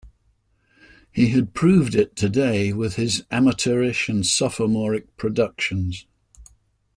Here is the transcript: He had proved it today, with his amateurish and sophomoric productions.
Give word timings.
He 1.11 1.27
had 1.27 1.53
proved 1.53 1.93
it 1.93 2.15
today, 2.15 2.73
with 2.73 2.95
his 2.95 3.23
amateurish 3.29 4.09
and 4.09 4.25
sophomoric 4.25 5.15
productions. 5.15 6.07